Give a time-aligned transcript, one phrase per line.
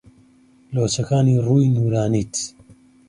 [0.73, 2.33] لۆچەکانی ڕووی نوورانیت